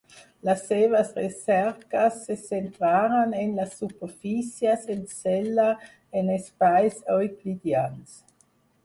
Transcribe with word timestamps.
Les 0.47 0.61
seves 0.67 1.09
recerques 1.17 2.15
se 2.21 2.37
centraren 2.43 3.35
en 3.41 3.53
les 3.57 3.75
superfícies 3.83 4.87
en 4.95 5.05
sella 5.19 5.69
en 6.23 6.33
espais 6.37 6.99
euclidians. 7.19 8.17